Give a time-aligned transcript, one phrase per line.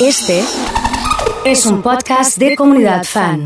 [0.00, 0.42] Este
[1.44, 3.44] es un podcast de comunidad fan.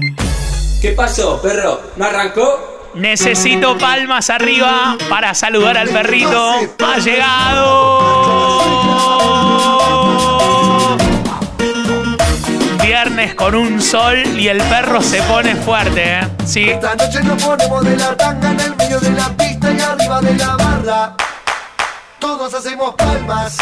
[0.81, 1.81] ¿Qué pasó, perro?
[1.97, 2.93] ¿No arrancó?
[2.95, 6.53] Necesito palmas arriba para saludar al perrito.
[6.79, 8.55] Ha llegado.
[12.81, 16.29] Viernes con un sol y el perro se pone fuerte, ¿eh?
[16.47, 16.71] Sí.
[16.71, 20.21] Esta noche nos ponemos de la tanga en el medio de la pista y arriba
[20.21, 21.17] de la barra.
[22.21, 23.59] Todos hacemos palmas.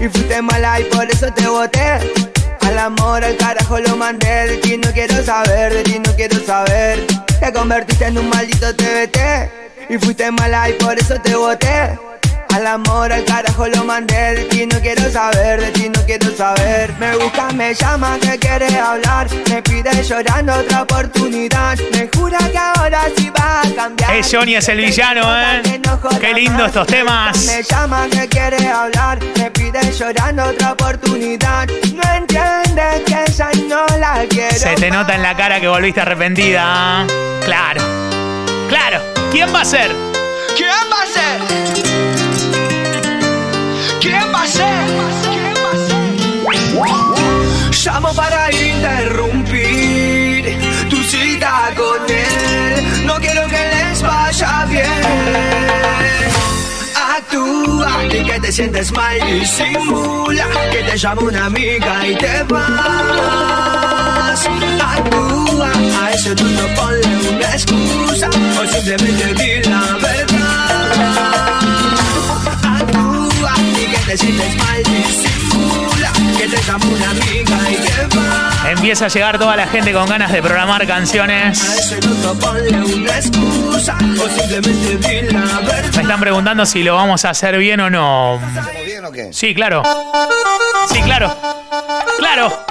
[0.00, 2.00] y fuiste mala y por eso te boté.
[2.62, 6.44] Al amor, al carajo lo mandé, de ti no quiero saber, de ti no quiero
[6.44, 7.06] saber.
[7.38, 9.18] Te convertiste en un maldito TVT
[9.90, 11.96] y fuiste mala y por eso te boté.
[12.54, 16.30] Al amor, al carajo lo mandé, de ti no quiero saber, de ti no quiero
[16.36, 16.92] saber.
[16.98, 21.78] Me buscas, me llamas, que quieres hablar, me pides llorando otra oportunidad.
[21.92, 24.16] Me jura que ahora sí va a cambiar.
[24.16, 25.62] Eh, Johnny es el villano, ¿eh?
[26.20, 27.44] Qué lindo estos temas.
[27.44, 31.68] Me llama que quiere hablar, me pide llorando otra oportunidad.
[31.94, 34.56] No entiendes que esa no la quiero.
[34.56, 37.06] Se te nota en la cara que volviste arrepentida.
[37.44, 37.82] Claro.
[38.68, 39.00] Claro.
[39.30, 39.94] ¿Quién va a ser?
[40.56, 41.06] ¿Quién va a
[44.38, 44.86] ¿Quién va a ser?
[47.84, 50.44] Llamo para interrumpir
[50.90, 53.06] tu cita con él.
[53.06, 54.86] No quiero que les vaya bien.
[57.16, 62.42] Actúa y que te sientes mal y simula que te llama una amiga y te
[62.44, 62.58] vas.
[64.80, 71.77] Actúa, a tú no ponle una excusa o simplemente di la verdad.
[74.08, 74.82] Mal
[76.38, 76.56] que te
[76.88, 78.70] una amiga y te.
[78.70, 81.62] Empieza a llegar toda la gente con ganas de programar A canciones.
[81.62, 85.94] eso no ponle una excusa o simplemente di la verdad.
[85.94, 88.40] Me están preguntando si lo vamos a hacer bien o no.
[88.86, 89.28] bien o qué?
[89.30, 89.82] Sí, claro.
[90.90, 91.36] Sí, claro.
[92.16, 92.64] Claro.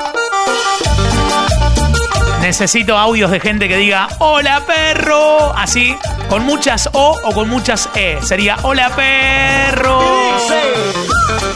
[2.47, 5.51] Necesito audios de gente que diga hola perro.
[5.53, 5.93] Así,
[6.29, 8.19] con muchas O o con muchas E.
[8.21, 9.99] Sería hola perro.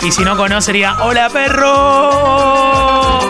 [0.04, 3.22] Y si no conoce sería hola perro.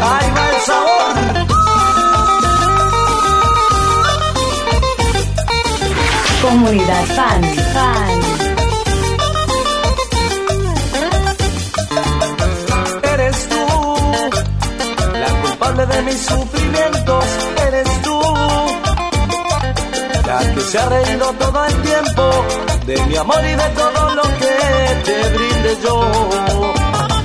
[0.00, 1.14] Ahí va el sabor.
[6.40, 7.42] Comunidad fan.
[7.74, 8.03] Fan.
[15.74, 17.24] De mis sufrimientos,
[17.66, 18.20] eres tú,
[20.26, 22.30] la que se ha reído todo el tiempo
[22.86, 25.94] de mi amor y de todo lo que te brinde yo.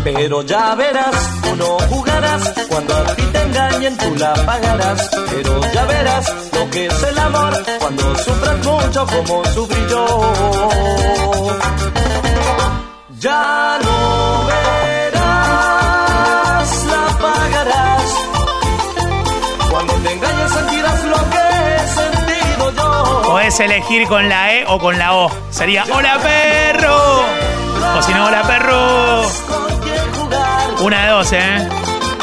[0.04, 5.10] Pero ya verás, tú no jugarás, cuando a ti te engañen tú la pagarás.
[5.30, 10.34] Pero ya verás lo que es el amor, cuando sufras mucho como sufrí yo.
[13.20, 14.69] Ya lo verás,
[23.50, 25.32] podés elegir con la E o con la O.
[25.50, 27.26] Sería Hola perro.
[27.98, 29.24] O si no, Hola perro.
[30.82, 31.68] Una de dos, ¿eh?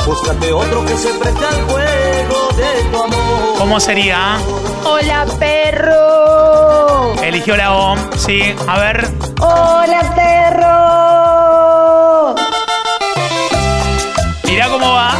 [0.07, 3.59] Otro que se preste al juego de tu amor.
[3.59, 4.17] ¿Cómo sería?
[4.19, 4.39] Ah?
[4.85, 7.15] Hola perro.
[7.23, 8.55] Eligió la O, sí.
[8.69, 9.11] A ver.
[9.41, 10.77] Hola perro.
[14.45, 15.13] Mirá cómo va.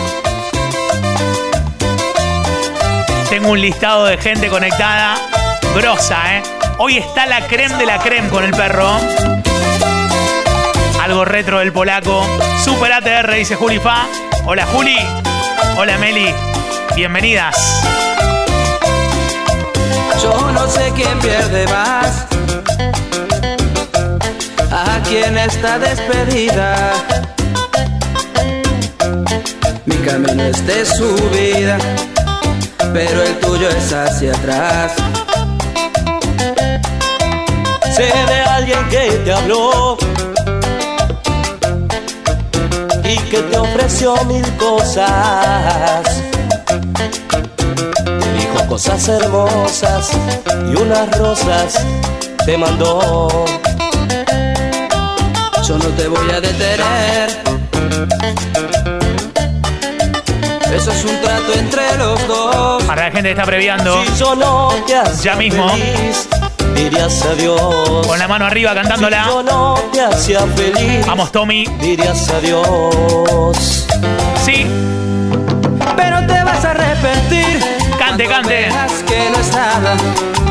[3.29, 5.36] Tengo un listado de gente conectada.
[5.77, 6.43] Grosa, ¿eh?
[6.79, 8.99] Hoy está la creme de la creme con el perro.
[11.03, 12.27] Algo retro del polaco.
[12.65, 14.07] Super ATR, dice Juli Fa.
[14.47, 14.97] Hola Juli.
[15.77, 16.33] Hola Meli.
[16.95, 17.57] Bienvenidas.
[20.23, 22.25] Yo no sé quién pierde más.
[24.73, 26.95] A quién está despedida.
[29.85, 31.77] Mi camino es de subida,
[32.95, 34.95] pero el tuyo es hacia atrás.
[37.97, 39.97] Sé de alguien que te habló
[43.05, 46.03] y que te ofreció mil cosas.
[48.39, 50.11] Dijo cosas hermosas
[50.71, 51.75] y unas rosas
[52.45, 53.29] te mandó.
[55.67, 57.31] Yo no te voy a detener.
[60.75, 62.83] Eso es un trato entre los dos.
[62.85, 65.69] Para la gente que está previando, Si yo no te hacía Ya mismo.
[65.71, 66.29] feliz,
[66.77, 68.07] dirías adiós.
[68.07, 69.27] con la mano arriba Si yo cantándola.
[69.45, 71.65] no te hacía feliz, Vamos, Tommy.
[71.81, 73.87] dirías adiós.
[74.45, 74.67] Sí,
[75.97, 77.65] Pero te vas a arrepentir.
[77.99, 78.69] Cante, cante.
[79.07, 79.97] que no es nada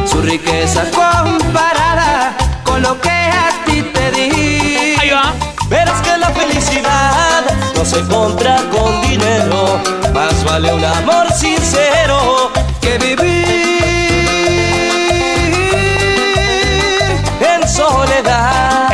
[0.10, 2.34] su riqueza comparada
[2.64, 4.96] con lo que a ti te di.
[5.00, 5.34] ahí va.
[5.70, 7.44] Verás que la felicidad
[7.76, 9.80] no se compra con dinero,
[10.14, 12.52] más vale un amor sincero
[12.82, 13.45] Que vivir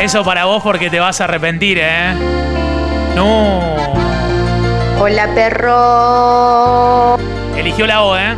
[0.02, 2.12] Eso para vos porque te vas a arrepentir, ¿eh?
[3.14, 3.76] No.
[5.00, 7.16] Hola perro.
[7.56, 8.34] Eligió la O, ¿eh?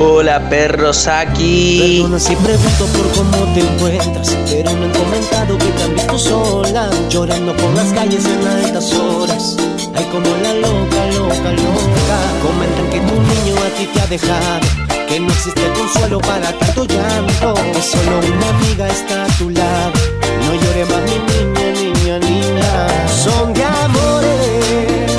[0.00, 1.98] Hola, perro Saki.
[1.98, 6.18] Perdona si pregunto por cómo te encuentras, pero me han comentado que te han visto
[6.18, 9.58] sola, llorando por las calles en altas horas.
[9.94, 12.18] Ay, como la loca, loca, loca.
[12.42, 14.60] Comentan que tu niño a ti te ha dejado,
[15.06, 20.15] que no existe consuelo para tanto llanto, que solo una amiga está a tu lado.
[20.56, 23.08] No llore más, mi niña, niña, niña.
[23.08, 25.12] Son de amores,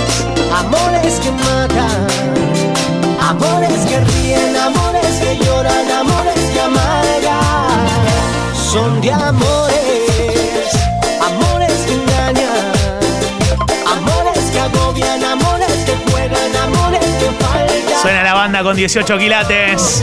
[0.52, 2.08] amores que matan.
[3.22, 7.86] Amores que ríen, amores que lloran, amores que amargan.
[8.72, 9.47] Son de amores,
[18.08, 20.02] Suena la banda con 18 quilates.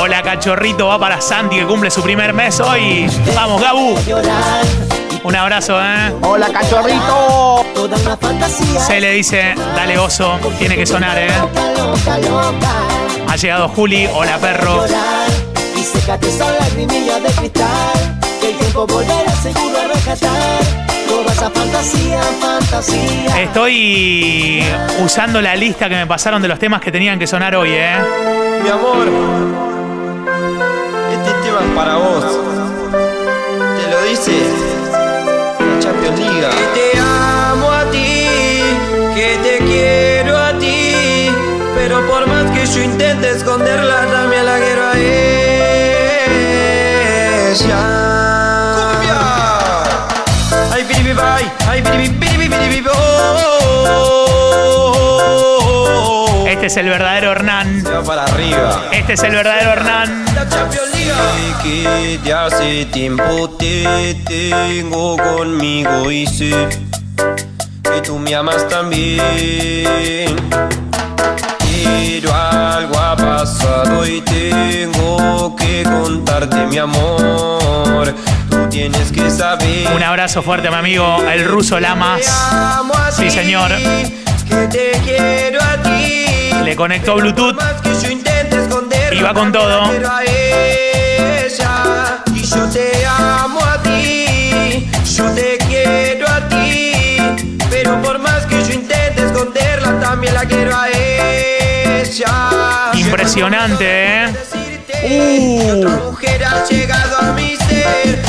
[0.00, 0.88] Hola, cachorrito.
[0.88, 3.08] Va para Santi que cumple su primer mes hoy.
[3.36, 3.94] Vamos, Gabu.
[5.22, 6.12] Un abrazo, ¿eh?
[6.22, 7.64] Hola, cachorrito.
[8.84, 10.40] Se le dice, dale oso.
[10.58, 11.28] Tiene que sonar, ¿eh?
[11.28, 12.72] Loca, loca, loca.
[13.28, 14.08] Ha llegado Juli.
[14.12, 14.86] Hola, perro.
[15.76, 21.50] y sécate esa lagrimilla de cristal que el tiempo volverá seguro a rescatar toda esa
[21.50, 23.42] fantasía, fantasía.
[23.42, 24.62] Estoy
[25.04, 27.96] usando la lista que me pasaron de los temas que tenían que sonar hoy, ¿eh?
[28.62, 29.08] Mi amor,
[31.12, 32.24] este tema es para vos.
[33.76, 34.32] Te lo dice
[35.58, 36.46] la Champions League.
[36.56, 38.28] Que te amo a ti,
[39.16, 41.28] que te quiero a ti,
[41.74, 44.92] pero por más que yo intente esconderla, también la quiero a
[47.58, 48.09] ella.
[56.60, 57.82] Este es el verdadero Hernán.
[58.06, 58.84] Para arriba.
[58.92, 60.24] Este es el verdadero Hernán.
[60.34, 61.10] La Champions League.
[61.10, 66.50] Sé que de hace tiempo te tengo conmigo y sé
[67.82, 70.36] que tú me amas también.
[71.58, 78.14] Pero algo ha pasado y tengo que contarte mi amor.
[78.70, 79.88] Tienes que saber.
[79.94, 82.26] Un abrazo fuerte mi amigo, el ruso Lamas.
[82.52, 83.70] amo a Sí, señor.
[84.48, 86.26] Que te quiero a ti.
[86.64, 87.56] Le conectó Bluetooth.
[87.82, 89.82] Que Y va con todo.
[89.84, 92.22] a ella.
[92.34, 94.88] Y yo te amo a ti.
[95.16, 96.92] Yo te quiero a ti.
[97.70, 102.90] Pero por más que yo intente esconderla, también la quiero a ella.
[102.94, 104.34] Impresionante, ¿eh?
[104.86, 107.49] Que otra mujer ha llegado a mi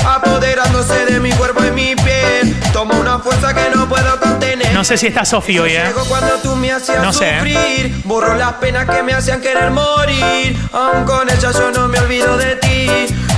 [0.05, 2.55] apoderándose de mi cuerpo y mi piel.
[2.73, 4.73] Toma una fuerza que no puedo contener.
[4.73, 5.91] No sé si está Sofi hoy, ¿eh?
[6.07, 7.35] Cuando tú me hacías No sé.
[7.37, 10.57] sufrir, borro las penas que me hacían querer morir.
[10.73, 12.87] Aún con ella yo no me olvido de ti.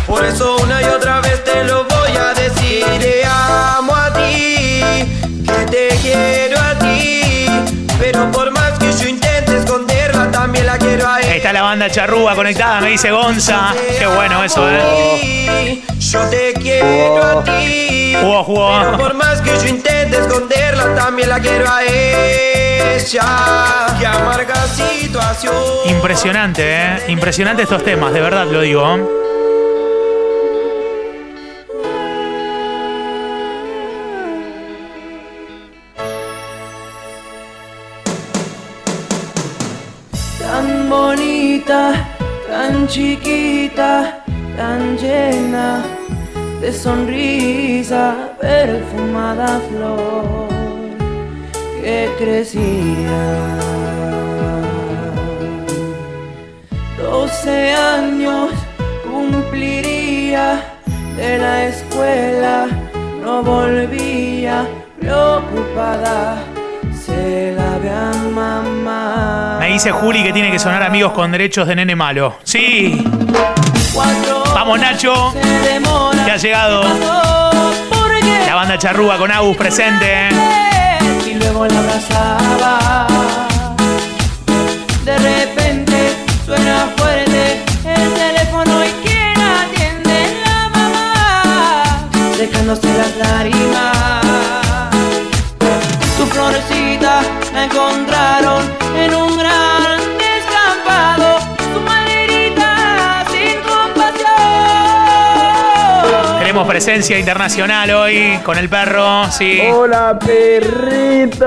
[0.07, 2.85] Por eso una y otra vez te lo voy a decir.
[2.99, 4.81] Te amo a ti,
[5.45, 7.45] que te quiero a ti.
[7.99, 11.35] Pero por más que yo intente esconderla, también la quiero a ella.
[11.35, 13.73] Está la banda charrúa conectada, me dice Gonza.
[13.97, 15.81] Qué bueno eso, ¿eh?
[16.13, 18.13] Yo te quiero a ti.
[18.21, 18.79] Jugó, jugó.
[18.81, 23.25] Pero por más que yo intente esconderla, también la quiero a ella.
[23.99, 25.55] Qué amarga situación.
[25.87, 27.03] Impresionante, ¿eh?
[27.07, 28.83] Impresionante estos temas, de verdad lo digo.
[40.37, 42.07] Tan bonita,
[42.47, 44.23] tan chiquita,
[44.55, 45.83] tan llena
[46.63, 50.47] de sonrisa, perfumada flor
[51.81, 53.21] que crecía.
[56.97, 58.51] Doce años
[59.03, 60.63] cumpliría
[61.17, 62.67] de la escuela,
[63.21, 64.65] no volvía
[65.01, 66.37] preocupada,
[67.05, 69.57] se la ve mamá.
[69.59, 72.35] Me dice Juli que tiene que sonar amigos con derechos de nene malo.
[72.43, 73.03] Sí.
[73.95, 75.33] Vamos Nacho,
[76.25, 76.81] que ha llegado
[78.47, 80.29] la banda charrúa con Agus presente.
[81.27, 83.07] y luego la abrazaba.
[85.05, 94.91] De repente suena fuerte el teléfono y quien atiende la mamá, dejándose las lágrimas.
[96.17, 97.21] Su florecita
[97.53, 98.12] la encontraron
[106.63, 109.59] Tenemos presencia internacional hoy con el perro, sí.
[109.69, 111.41] Hola perrito,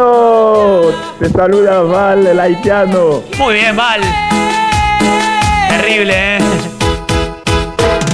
[1.18, 3.22] te saluda Val el haitiano.
[3.38, 4.02] Muy bien, Val.
[5.70, 6.38] Terrible, ¿eh?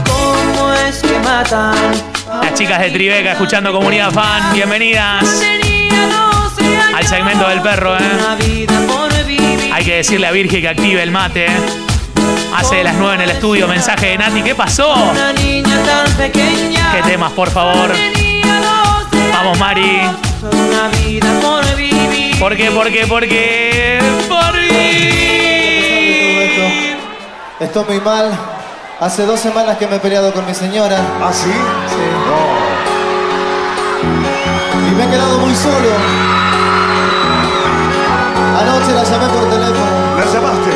[0.06, 1.74] ¿Cómo es que matan?
[2.40, 7.96] Las chicas de Tribeca escuchando Comunidad Fan, bienvenidas Tenía 12 años, al segmento del perro,
[7.96, 8.66] ¿eh?
[9.72, 11.46] Hay que decirle a Virgi que active el mate.
[11.46, 11.91] ¿eh?
[12.56, 14.92] Hace de las nueve en el estudio, mensaje de Nati, ¿qué pasó?
[14.94, 16.92] Una niña tan pequeña.
[16.92, 17.90] ¿Qué temas, por favor?
[17.92, 18.60] Tenía
[19.10, 20.00] 12 Vamos, Mari.
[20.42, 22.38] una vida por vivir.
[22.38, 24.00] ¿Por qué, por qué, por qué?
[24.28, 24.82] Por vivir.
[27.60, 28.30] Estoy muy mal.
[29.00, 30.98] Hace dos semanas que me he peleado con mi señora.
[31.20, 31.50] ¿Ah, sí?
[31.50, 32.02] Sí.
[34.88, 35.88] Y me he quedado muy solo.
[38.62, 39.92] Anoche la llamé por teléfono.
[40.18, 40.72] ¿La llamaste?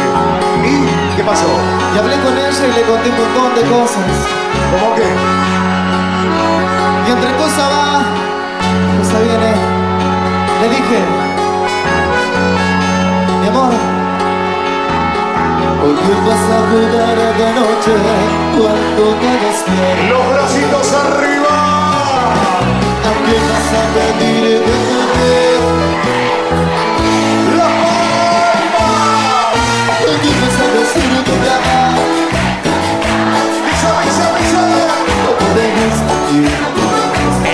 [0.64, 1.46] ¿Y qué pasó?
[1.94, 4.10] Y hablé con ella y le conté un montón de cosas.
[4.72, 5.08] ¿Cómo qué?
[7.06, 8.02] Y entre cosa va,
[8.98, 9.52] cosa viene.
[10.60, 10.98] Le dije,
[13.42, 13.72] mi amor,
[15.84, 15.94] hoy
[16.26, 17.94] vas a jugar de noche
[18.56, 20.10] cuando te despiertes.
[20.10, 21.54] ¡Los bracitos arriba!
[23.06, 24.95] ¿A quién vas a pedir que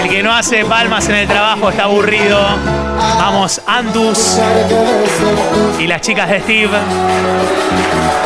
[0.00, 2.38] El que no hace palmas en el trabajo está aburrido.
[3.18, 3.60] Vamos,
[3.92, 4.12] tu
[5.80, 6.78] y las chicas de Steve.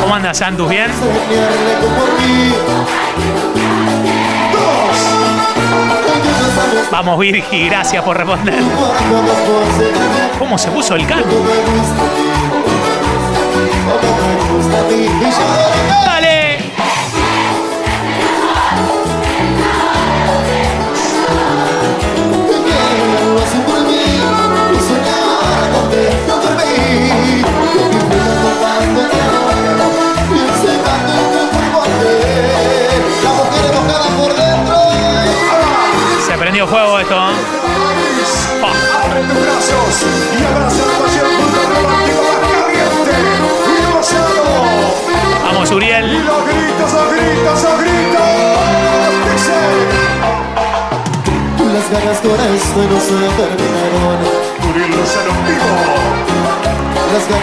[0.01, 0.69] ¿Cómo andas, Antus?
[0.69, 0.91] ¿Bien?
[6.91, 8.63] Vamos, Virgi, gracias por responder.
[10.39, 11.45] ¿Cómo se puso el canto?
[16.21, 16.36] me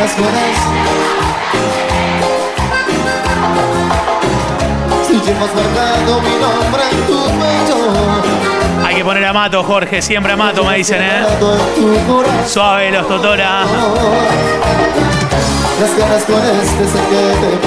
[0.04, 0.70] Las ganas con esto.
[5.08, 7.78] Si llevas marcado mi nombre en tu pecho.
[8.86, 10.02] Hay que poner a Mato, Jorge.
[10.02, 11.26] Siempre a Mato, me dicen, ¿eh?
[12.46, 13.64] Suave los Totora.
[15.80, 17.58] Las ganas con este sé que te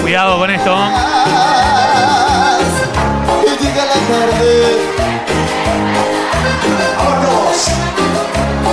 [0.00, 0.76] Cuidado con esto.
[3.42, 4.94] Y llega la tarde.
[6.98, 7.68] Vamos.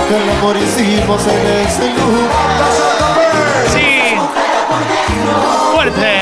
[0.08, 1.68] Que el amor hicimos en.
[3.72, 4.16] Sí.
[5.74, 6.20] Fuerte.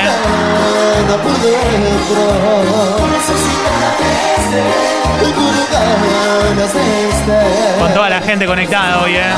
[7.79, 9.33] Con toda la gente conectada hoy, ¿eh?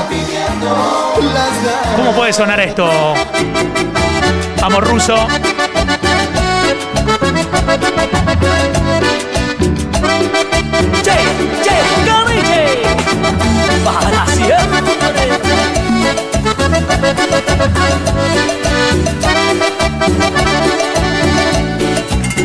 [1.95, 2.89] ¿Cómo puede sonar esto?
[4.61, 5.15] Vamos, ruso.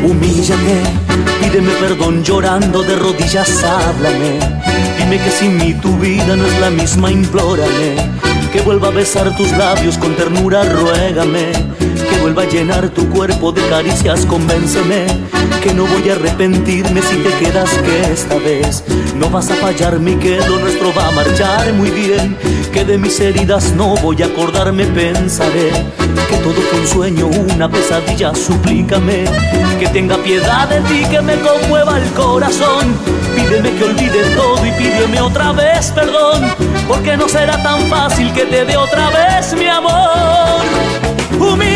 [0.04, 0.82] Humíllame,
[1.40, 4.38] pídeme perdón llorando de rodillas, háblame.
[4.99, 7.97] Dime que sin mí tu vida no es la misma, implórame.
[8.52, 11.52] Que vuelva a besar tus labios con ternura, ruégame
[12.11, 15.07] que vuelva a llenar tu cuerpo de caricias, convénceme.
[15.62, 18.85] Que no voy a arrepentirme si te quedas, que esta vez
[19.17, 22.37] no vas a fallarme y que lo nuestro va a marchar muy bien.
[22.73, 25.71] Que de mis heridas no voy a acordarme, pensaré.
[26.31, 29.25] Que todo fue un sueño, una pesadilla, suplícame.
[29.81, 32.95] Que tenga piedad de ti, que me conmueva el corazón.
[33.35, 36.43] Pídeme que olvide todo y pídeme otra vez perdón.
[36.87, 40.62] Porque no será tan fácil que te dé otra vez mi amor.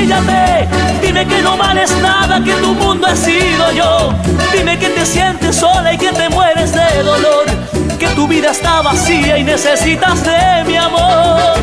[0.03, 0.69] Humíllate,
[1.01, 4.13] dime que no vales nada, que tu mundo he sido yo.
[4.53, 7.45] Dime que te sientes sola y que te mueres de dolor.
[8.01, 11.55] Que tu vida está vacía y necesitas de mi amor.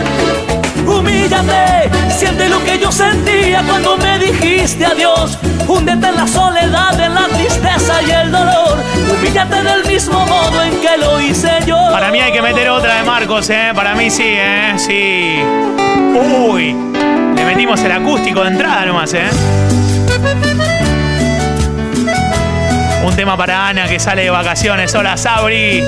[0.87, 5.37] Humíllate, siente lo que yo sentía cuando me dijiste adiós.
[5.67, 8.77] Húndete en la soledad, en la tristeza y el dolor.
[9.17, 11.77] Humíllate del mismo modo en que lo hice yo.
[11.91, 13.73] Para mí hay que meter otra de Marcos, ¿eh?
[13.75, 14.75] Para mí sí, ¿eh?
[14.77, 15.43] Sí.
[16.47, 16.98] Uy.
[17.59, 19.27] El acústico de entrada nomás, ¿eh?
[23.05, 24.95] Un tema para Ana que sale de vacaciones.
[24.95, 25.83] Hola, Sabri.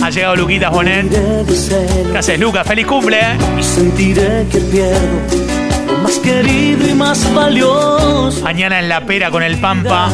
[0.00, 1.10] Ha llegado Luquitas Bonet.
[1.10, 2.64] ¿Qué haces, Lucas?
[2.64, 3.18] ¡Feliz cumple!
[3.18, 3.36] ¿eh?
[3.58, 8.40] Y sentiré que pierdo lo más querido y más valioso.
[8.42, 10.10] Mañana en la pera con el Pampa.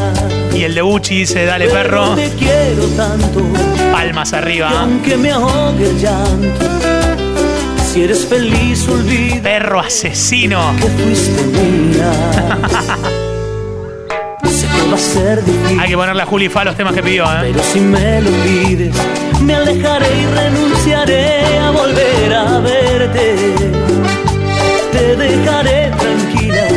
[0.54, 2.14] Y el de Bucci dice, dale perro.
[2.14, 3.42] Te quiero tanto.
[3.92, 4.70] Palmas arriba.
[4.80, 6.66] aunque me ahogue el llanto,
[7.96, 10.74] si eres feliz, olvida Perro asesino.
[10.76, 11.40] que fuiste
[14.50, 15.80] sé que va a ser difícil.
[15.80, 17.38] Hay que ponerle a Juli Fa los temas que pidió, ¿eh?
[17.40, 18.94] Pero si me lo pides,
[19.40, 23.34] me alejaré y renunciaré a volver a verte.
[24.92, 26.68] Te dejaré tranquila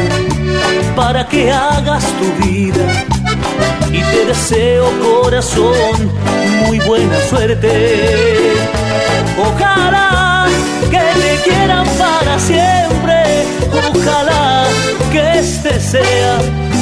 [0.95, 3.05] para que hagas tu vida.
[3.91, 6.09] Y te deseo, corazón,
[6.65, 8.78] muy buena suerte.
[9.41, 10.45] Ojalá
[10.91, 13.45] que te quieran para siempre.
[13.71, 14.65] Ojalá
[15.11, 16.37] que este sea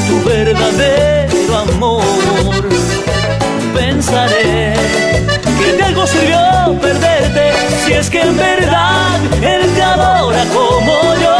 [0.08, 2.68] tu verdadero amor.
[3.76, 4.74] Pensaré
[5.60, 7.52] que de algo sirvió perderte
[7.86, 11.38] si es que en verdad él te adora como yo.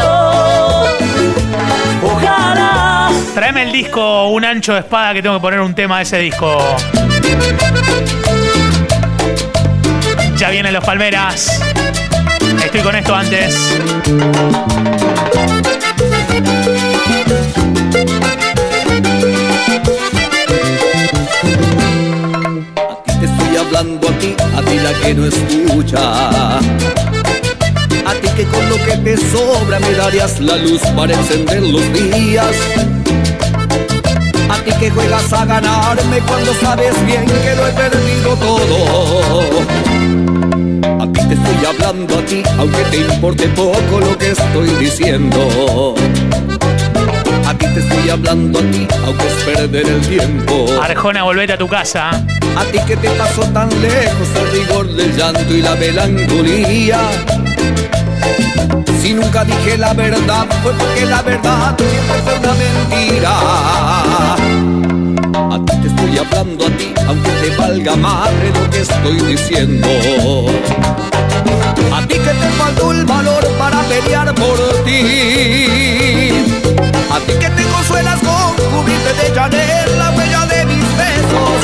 [2.14, 6.02] Ojalá Tráeme el disco Un ancho de espada que tengo que poner un tema de
[6.04, 6.58] ese disco.
[10.38, 11.60] Ya vienen los palmeras.
[12.64, 13.56] Estoy con esto antes.
[23.18, 26.58] Te estoy hablando a ti, a ti la que no escucha.
[26.58, 31.92] A ti que con lo que te sobra me darías la luz para encender los
[31.92, 32.54] días.
[34.50, 39.40] A ti que juegas a ganarme cuando sabes bien que lo he perdido todo.
[41.00, 45.94] A ti te estoy hablando a ti, aunque te importe poco lo que estoy diciendo.
[47.46, 50.66] A ti te estoy hablando a ti, aunque es perder el tiempo.
[50.82, 52.10] Arjona, volvete a tu casa.
[52.10, 56.98] A ti que te pasó tan lejos el rigor del llanto y la melancolía.
[59.00, 63.30] Si nunca dije la verdad, porque la verdad siempre fue una mentira.
[65.50, 69.88] A ti te estoy hablando a ti, aunque te valga madre lo que estoy diciendo.
[71.94, 76.30] A ti que te faltó el valor para pelear por ti.
[77.10, 81.60] A ti que te consuelas con cubrirte de Chanel la huella de mis besos.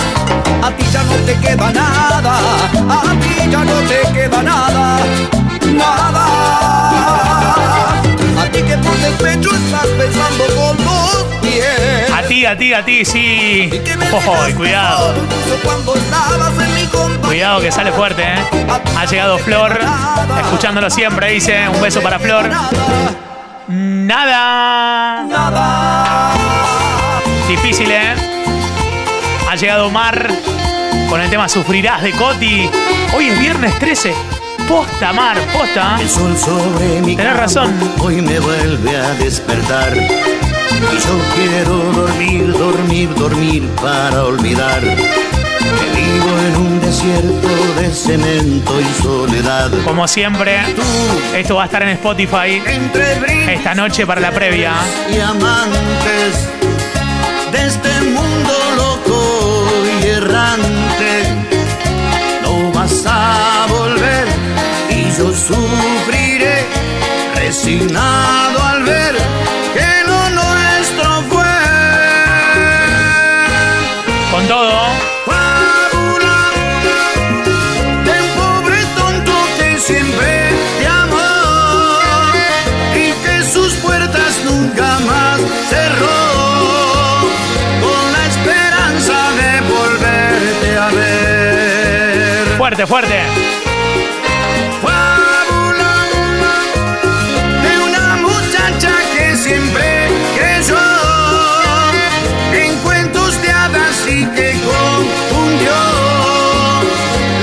[0.62, 2.38] A ti ya no te queda nada,
[2.88, 5.33] a ti ya no te queda nada.
[12.54, 13.68] A ti, a ti, sí.
[14.12, 15.12] Ojo, cuidado.
[17.20, 18.36] Cuidado que sale fuerte, ¿eh?
[18.96, 19.76] Ha llegado Flor.
[20.40, 21.68] Escuchándolo siempre, dice.
[21.68, 22.48] Un beso para Flor.
[23.66, 25.24] Nada.
[27.48, 28.14] Difícil, ¿eh?
[29.50, 30.28] Ha llegado Mar
[31.10, 32.70] con el tema Sufrirás de Coti.
[33.16, 34.14] Hoy es viernes 13.
[34.68, 35.96] Posta, Mar, posta.
[36.00, 37.74] El sol sobre mi Tenés razón.
[37.98, 39.92] Hoy me vuelve a despertar.
[40.92, 44.80] Y yo quiero dormir, dormir, dormir para olvidar.
[44.80, 47.48] Que vivo en un desierto
[47.80, 49.70] de cemento y soledad.
[49.84, 50.60] Como siempre,
[51.34, 52.62] esto va a estar en Spotify
[53.48, 54.72] esta noche para la previa.
[55.10, 56.48] y amantes
[57.52, 59.64] de este mundo loco
[60.02, 61.12] y errante.
[62.42, 64.26] No vas a volver
[64.90, 66.66] y yo sufriré
[67.36, 69.03] resignado al ver
[92.74, 93.20] fuerte, fuerte.
[94.82, 95.94] Fábula
[97.62, 100.76] de una muchacha que siempre creyó
[102.52, 105.72] en cuentos de hadas y que confundió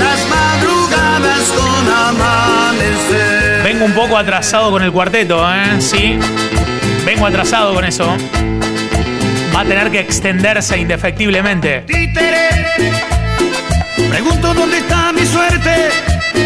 [0.00, 3.62] las madrugadas con amanecer.
[3.64, 5.80] Vengo un poco atrasado con el cuarteto, ¿eh?
[5.80, 6.18] Sí.
[7.06, 8.06] Vengo atrasado con eso.
[9.54, 11.84] Va a tener que extenderse indefectiblemente.
[11.86, 12.50] Títere,
[14.08, 15.90] pregunto dónde está mi suerte.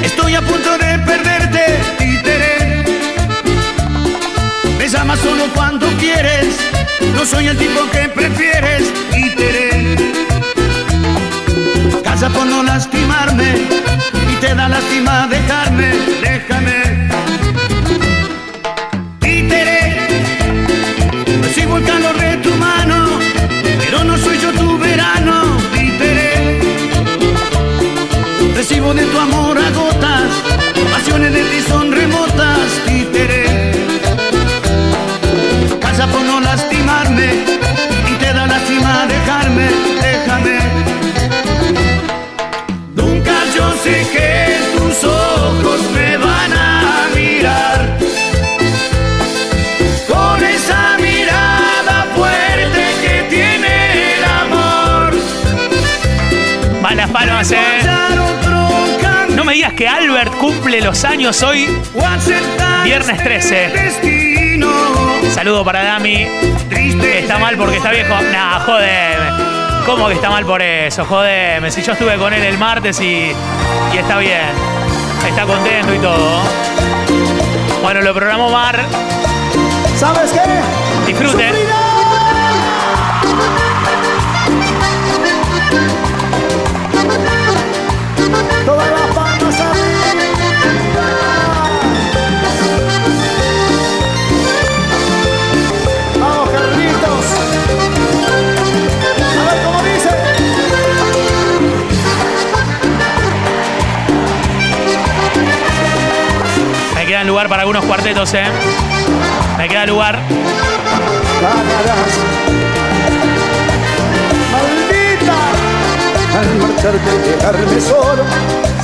[0.02, 1.64] Estoy a punto de perderte,
[1.98, 2.84] títere.
[4.78, 6.56] Me llamas solo cuando quieres.
[7.14, 9.96] No soy el tipo que prefieres, títere.
[12.04, 13.54] Casa por no lastimarme
[14.32, 15.88] y te da lástima dejarme,
[16.22, 16.75] déjame.
[59.76, 61.68] Que Albert cumple los años hoy,
[62.82, 64.60] viernes 13.
[65.34, 66.26] Saludo para Dami.
[66.70, 68.14] Está mal porque está viejo.
[68.32, 69.84] Nah, jodeme.
[69.84, 71.04] ¿Cómo que está mal por eso?
[71.04, 71.70] Jodeme.
[71.70, 73.32] Si yo estuve con él el martes y,
[73.92, 74.48] y está bien.
[75.28, 76.40] Está contento y todo.
[77.82, 78.82] Bueno, lo programó Mar.
[79.98, 81.06] ¿Sabes qué?
[81.06, 81.54] Disfruten.
[107.36, 108.46] Lugar para algunos cuartetos, ¿eh?
[109.58, 110.18] Me queda lugar.
[114.52, 115.36] Maldita.
[116.38, 118.24] Al marcharte y dejarme solo,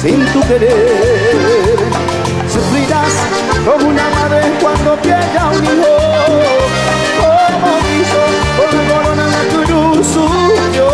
[0.03, 1.79] sin tu querer.
[2.53, 3.15] Sufrirás
[3.65, 5.97] como una madre cuando pierda un hijo.
[7.23, 8.23] Como hizo
[8.59, 10.91] con la corona tu luz suyo.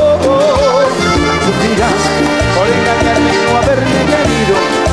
[1.45, 2.03] Sufrirás
[2.55, 4.88] por engañarme y no haberme querido.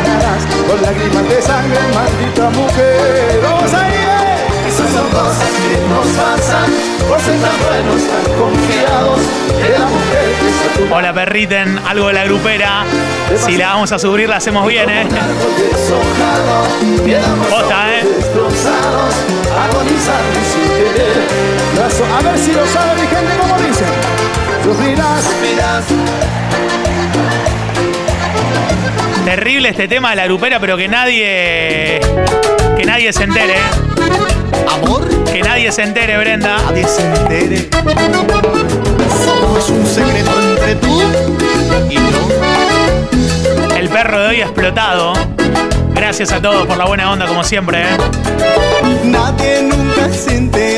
[0.00, 3.40] Pagarás con lágrimas de sangre, maldita mujer.
[3.42, 3.92] ¡Vamos ahí!
[3.92, 4.68] eh!
[4.68, 6.70] Esas son cosas que nos pasan
[7.06, 9.20] por ser tan buenos, tan confiados.
[9.60, 11.78] De la mujer que se tu Hola, perriten.
[11.86, 12.84] Algo de la grupera.
[13.36, 15.06] Si la vamos a subir, la hacemos bien, ¿eh?
[17.50, 18.02] Posta, ¿eh?
[20.50, 21.28] sin querer.
[22.16, 23.84] A ver si lo sabe mi gente como dice.
[24.64, 25.24] Sufrirás.
[25.24, 25.84] Sufrirás.
[29.24, 32.00] Terrible este tema de la grupera, pero que nadie.
[32.76, 33.54] Que nadie se entere.
[34.68, 35.08] Amor.
[35.24, 36.56] Que nadie se entere, Brenda.
[36.66, 37.68] Nadie se entere.
[39.24, 41.02] Solo es un secreto entre tú
[41.88, 43.76] y yo.
[43.76, 45.12] El perro de hoy ha explotado.
[45.94, 47.82] Gracias a todos por la buena onda, como siempre.
[47.82, 47.96] ¿eh?
[49.04, 50.69] Nadie nunca se enterará en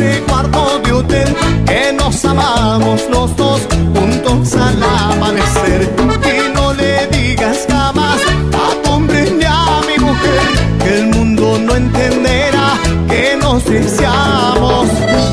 [0.00, 1.36] ese cuarto de hotel
[1.66, 3.60] que nos amamos los dos
[3.94, 5.90] juntos al amanecer.
[6.24, 8.20] Y no le digas jamás
[8.52, 10.40] a tu hombre ni a mi mujer
[10.82, 14.88] que el mundo no entenderá que nos deseamos,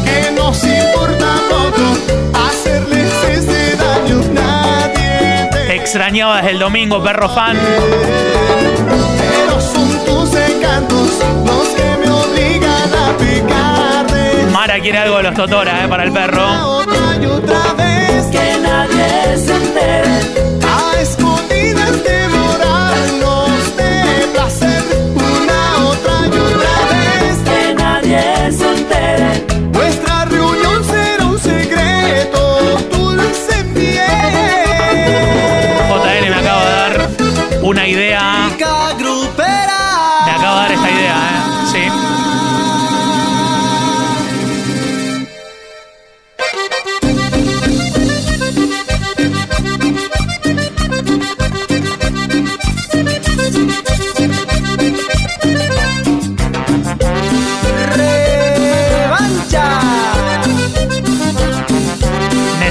[0.06, 4.22] que nos importa todo hacerles ese daño.
[4.34, 7.58] Nadie Te extrañaba desde el domingo, perro fan.
[9.20, 11.10] pero son tus encantos
[11.46, 13.77] los que me obligan a picarte.
[14.68, 15.88] Mara quiere algo de los Totora, ¿eh?
[15.88, 16.46] Para el perro.
[16.80, 20.20] Otra y otra vez que nadie se entere.
[20.62, 24.84] A escondidas devorarnos de placer.
[25.16, 29.46] Una, otra y otra vez que nadie se entere.
[29.72, 34.02] Nuestra reunión será un secreto dulce miel.
[35.88, 37.10] JN me acaba de dar
[37.62, 38.50] una idea.
[38.50, 41.68] Me acaba de dar esta idea, ¿eh?
[41.72, 42.17] Sí.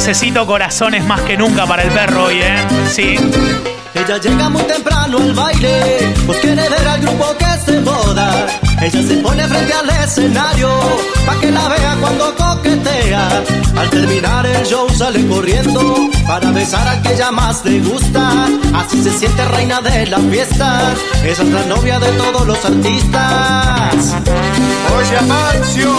[0.07, 2.65] necesito corazones más que nunca para el perro hoy, ¿eh?
[2.89, 3.17] Sí.
[3.93, 8.47] Ella llega muy temprano al baile, pues quiere ver al grupo que se moda.
[8.81, 10.71] Ella se pone frente al escenario,
[11.27, 13.43] pa' que la vea cuando coquetea.
[13.77, 18.47] Al terminar el show sale corriendo, para besar a aquella más le gusta.
[18.77, 24.15] Así se siente reina de la fiesta, esa es la novia de todos los artistas.
[24.97, 25.91] Oye, Amancio,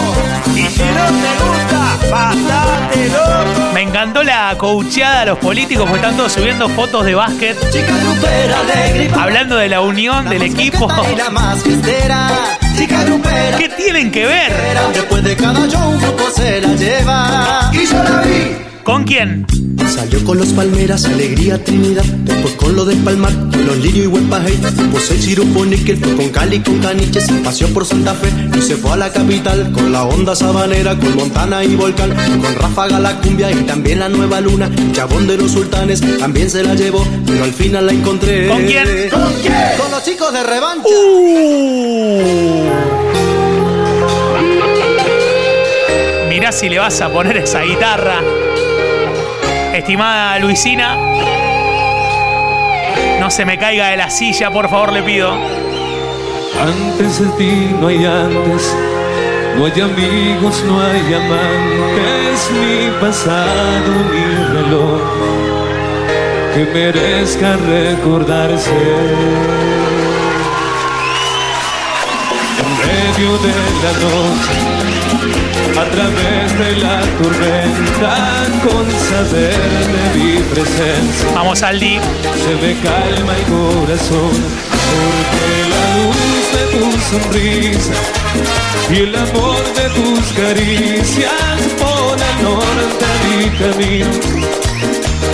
[0.56, 3.74] y si no te gusta, pasate loco.
[3.74, 7.56] Me encantó la coacheada a los políticos porque están todos subiendo fotos de básquet.
[7.72, 10.88] Chica grupera alegre, Hablando de la unión del equipo.
[11.12, 12.30] y la más fiestera.
[12.76, 14.52] Chica grupera, ¿Qué tienen que ver?
[14.94, 17.70] después de cada show un grupo se la lleva.
[17.74, 18.58] Y yo la vi.
[18.84, 19.46] ¿Con quién?
[19.98, 24.06] Salió con los Palmeras, Alegría Trinidad, después con lo del Palmar, con los Lirio y
[24.06, 28.30] Huepajey, después el Cirupo Níquel, fue con Cali, con Caniche, se paseó por Santa Fe
[28.56, 32.54] y se fue a la capital, con la onda sabanera, con Montana y Volcán, con
[32.54, 36.76] Ráfaga la cumbia y también la nueva luna, Chabón de los Sultanes, también se la
[36.76, 38.50] llevó, pero al final la encontré.
[38.50, 39.10] ¿Con quién?
[39.10, 39.54] ¿Con quién?
[39.80, 40.90] Con los chicos de revancha.
[46.30, 48.22] Mirá si le vas a poner esa guitarra.
[49.78, 50.98] Estimada Luisina,
[53.20, 55.32] no se me caiga de la silla, por favor, le pido.
[56.60, 58.76] Antes de ti no hay antes,
[59.56, 65.02] no hay amigos, no hay amantes, ni pasado ni reloj
[66.56, 68.72] que merezca recordarse.
[72.60, 74.97] En medio de la noche,
[75.76, 79.54] a través de la tormenta, con saber
[79.94, 81.32] de mi presencia.
[81.34, 82.00] Vamos, Aldi.
[82.44, 84.32] Se me calma el corazón
[84.88, 87.94] porque la luz de tu sonrisa
[88.90, 91.34] y el amor de tus caricias
[91.78, 94.12] ponen norte a mi camino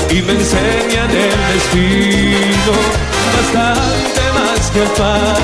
[0.09, 2.73] y me enseñan el destino
[3.35, 5.37] bastante más que el par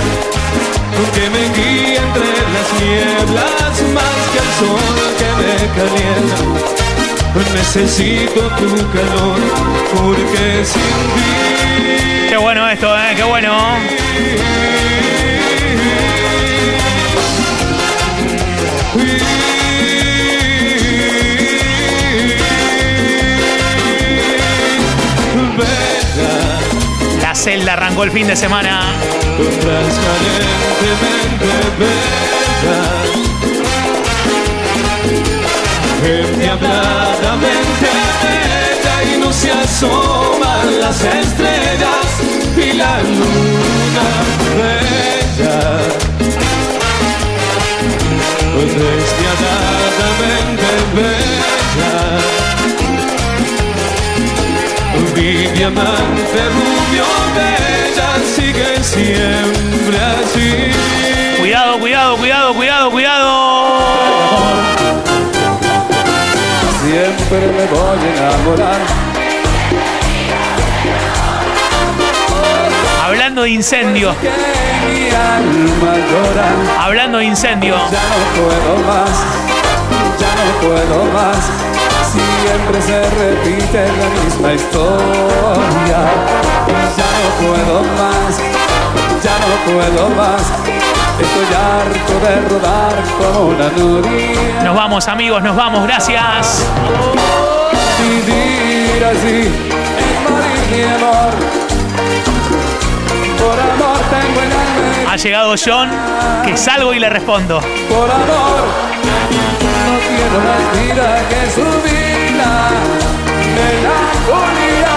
[1.13, 6.79] que me guía entre las nieblas más que el sol que me calienta
[7.55, 9.39] necesito tu calor
[9.95, 11.49] porque sin ti
[12.29, 13.13] Qué bueno esto, ¿eh?
[13.15, 13.49] Qué bueno.
[27.29, 28.81] La celda arrancó el fin de semana.
[39.13, 42.07] y no se asoman las estrellas
[42.57, 44.07] y la luna
[44.57, 45.59] bella
[50.95, 51.28] bella
[55.19, 57.05] mi diamante rubio
[57.35, 60.71] bella sigue siempre así
[61.39, 63.29] Cuidado, cuidado, cuidado, cuidado, cuidado.
[66.81, 68.79] siempre me voy a enamorar
[73.03, 74.15] Hablando de incendio.
[76.77, 77.75] Hablando de incendio.
[77.91, 79.09] Ya no puedo más,
[80.19, 81.68] ya no puedo más.
[82.41, 85.99] Siempre se repite la misma historia.
[86.97, 88.39] Ya no puedo más,
[89.23, 90.41] ya no puedo más.
[91.19, 94.63] Estoy harto de rodar como una noria.
[94.63, 95.83] Nos vamos, amigos, nos vamos.
[95.83, 96.65] Gracias.
[98.01, 99.51] Vivir así
[99.99, 101.33] es morir mi amor.
[103.37, 105.89] Por amor tengo el alma Ha llegado John,
[106.45, 107.59] que salgo y le respondo.
[107.59, 108.63] Por amor,
[109.85, 112.08] no quiero más vida que su
[112.39, 112.69] vida.
[113.55, 114.95] Melancolía.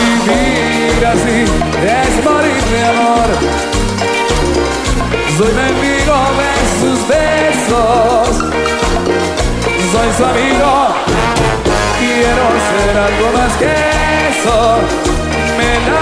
[0.00, 1.38] Vivir así
[1.82, 3.28] es morir de amor.
[5.36, 8.28] Soy enemigo de sus besos.
[9.92, 10.72] Soy su amigo.
[11.98, 13.72] Quiero ser algo más que
[14.30, 14.78] eso.
[15.56, 15.94] Siempre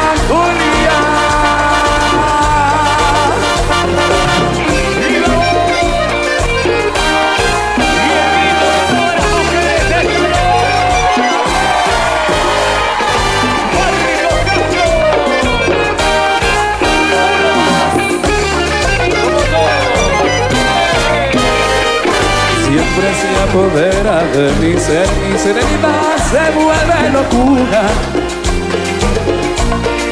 [23.55, 27.83] apodera de mi ser, mi serenidad se vuelve locura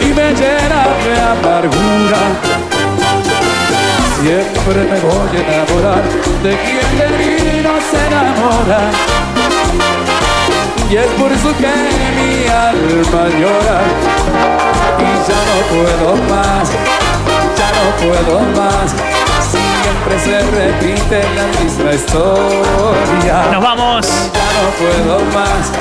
[0.00, 2.22] y me llena de amargura.
[4.20, 6.02] siempre me voy a enamorar
[6.44, 8.80] de quien de mí no se enamora.
[10.88, 11.72] Y es por eso que
[12.18, 13.80] mi alma llora
[14.98, 16.70] y ya no puedo más,
[17.58, 19.31] ya no puedo más.
[19.82, 23.46] Siempre se repite la misma historia.
[23.52, 24.06] Nos vamos.
[24.32, 25.72] Ya no puedo más,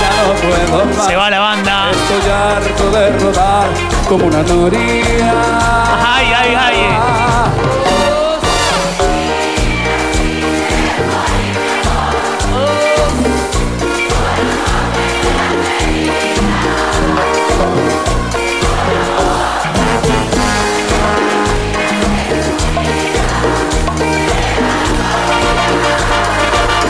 [0.00, 1.06] ya no puedo más.
[1.06, 1.90] Se va la banda.
[1.90, 3.68] Estoy harto de rodar
[4.08, 5.32] como una noria.
[6.06, 7.47] Ay, ay, ay.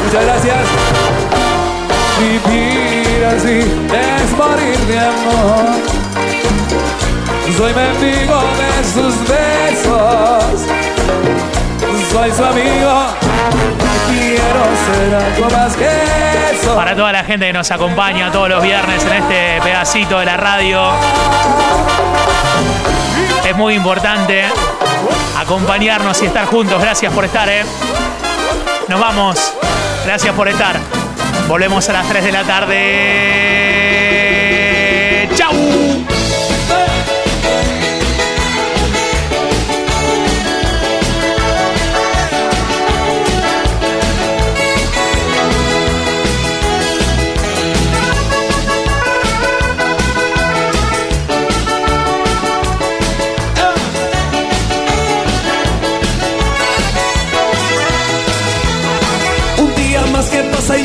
[0.08, 0.56] Muchas gracias.
[2.18, 5.66] Vivir así es morir de amor.
[7.54, 10.66] Soy mendigo de sus besos.
[12.10, 13.06] Soy su amigo.
[14.08, 15.88] Quiero ser algo más que
[16.54, 16.74] eso.
[16.74, 20.38] Para toda la gente que nos acompaña todos los viernes en este pedacito de la
[20.38, 20.88] radio.
[23.46, 24.44] Es muy importante
[25.38, 26.80] acompañarnos y estar juntos.
[26.80, 27.62] Gracias por estar, ¿eh?
[28.88, 29.52] Nos vamos.
[30.08, 30.74] Gracias por estar.
[31.48, 32.78] Volvemos a las 3 de la tarde.
[35.34, 35.52] ¡Chau!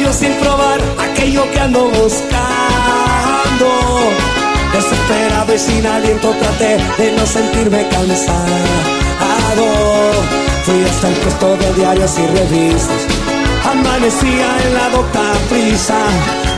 [0.01, 3.69] Yo sin probar aquello que ando buscando.
[4.73, 8.33] Desesperado y sin aliento traté de no sentirme cansado.
[10.63, 13.07] Fui hasta el puesto de diarios y revistas.
[13.69, 15.99] Amanecía en la docta prisa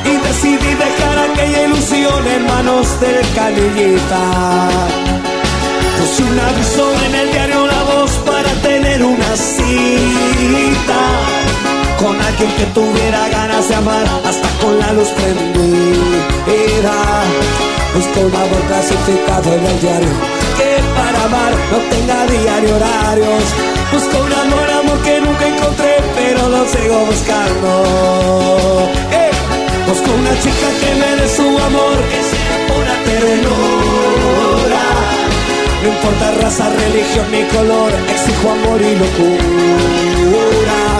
[0.06, 4.69] y decidí dejar aquella ilusión en manos del canillita.
[6.00, 11.02] Puse un aviso en el diario La Voz para tener una cita
[11.99, 16.95] con alguien que tuviera ganas de amar hasta con la luz prendida.
[17.93, 20.10] Busco un amor clasificado en el diario
[20.58, 23.43] que para amar no tenga diario horarios.
[23.91, 28.89] Busco un amor, amor que nunca encontré, pero lo sigo buscando.
[29.12, 29.31] ¡Eh!
[29.88, 34.84] Busco una chica que me dé su amor, que sea pura ternura.
[35.84, 40.94] No importa raza, religión ni color, exijo amor y locura.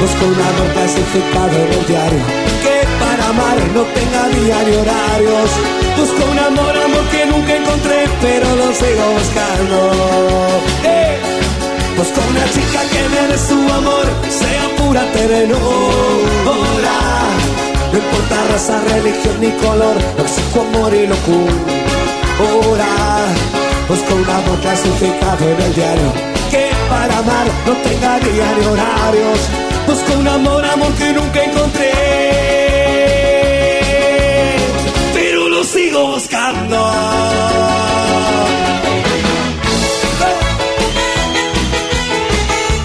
[0.00, 2.24] Busco un amor clasificado en el diario.
[2.62, 5.50] Que para amar no tenga diario horarios.
[5.96, 9.76] Busco un amor, amor que nunca encontré Pero lo sigo buscando.
[10.84, 11.16] ¡Eh!
[11.96, 15.56] Busco una chica que me dé su amor Sea pura ternura.
[17.90, 22.86] No importa raza, religión ni color Exijo amor y locura.
[23.88, 26.12] Busco un amor clasificado en el diario.
[26.50, 31.92] Que para amar no tenga diario horarios Busco un amor, amor que nunca encontré.
[35.14, 36.76] Pero lo sigo buscando.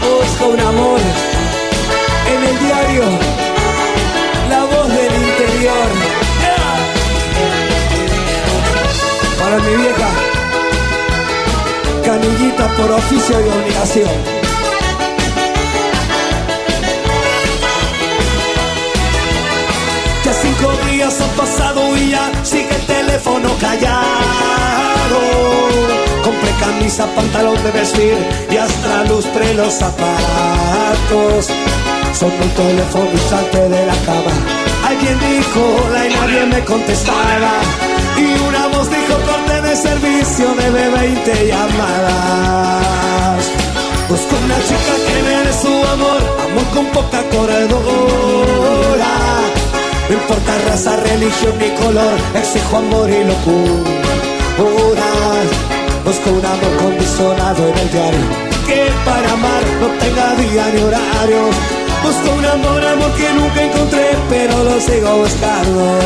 [0.01, 0.99] Busco un amor.
[2.33, 3.03] En el diario
[4.49, 5.89] La voz del interior.
[9.39, 10.09] Para mi vieja
[12.05, 14.40] Canillita por oficio y obligación
[21.19, 25.19] han pasado y ya sigue el teléfono callado.
[26.23, 28.17] Compré camisa, pantalón de vestir
[28.49, 31.49] y hasta lustre los zapatos.
[32.13, 34.31] Sonó el teléfono y salté de la cama.
[34.87, 37.53] Alguien dijo hola y nadie me contestaba.
[38.17, 43.43] Y una voz dijo corte de servicio de 20 llamadas.
[44.07, 49.11] Busco una chica que me dé su amor, amor con poca corredora.
[50.31, 55.09] Importa raza, religión ni color, exijo amor y locura.
[56.05, 58.27] Busco un amor condicionado en el diario,
[58.65, 61.53] que para amar no tenga día ni horarios.
[62.01, 65.99] Busco un amor, amor que nunca encontré, pero lo sigo buscando.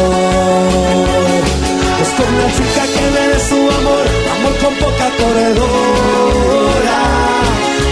[2.00, 4.06] Busco una chica que me dé su amor,
[4.38, 7.00] amor con poca corredora.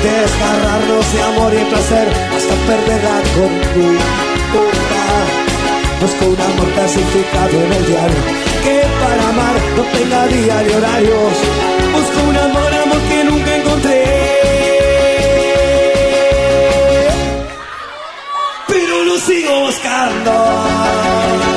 [0.01, 4.23] Desgarrarnos de amor y placer hasta perder la cordura.
[6.03, 8.17] Busco un amor clasificado en el diario
[8.61, 11.33] Que para amar no tenga día de horarios.
[11.93, 14.03] Busco un amor, amor que nunca encontré.
[18.67, 21.52] Pero lo sigo buscando.